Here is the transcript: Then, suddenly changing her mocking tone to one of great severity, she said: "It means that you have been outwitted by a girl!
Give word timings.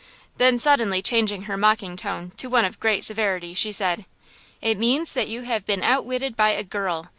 Then, 0.37 0.57
suddenly 0.57 1.03
changing 1.03 1.43
her 1.43 1.57
mocking 1.57 1.95
tone 1.95 2.31
to 2.37 2.49
one 2.49 2.65
of 2.65 2.79
great 2.79 3.03
severity, 3.03 3.53
she 3.53 3.71
said: 3.71 4.05
"It 4.59 4.79
means 4.79 5.13
that 5.13 5.27
you 5.27 5.41
have 5.43 5.63
been 5.63 5.83
outwitted 5.83 6.35
by 6.35 6.49
a 6.53 6.63
girl! 6.63 7.09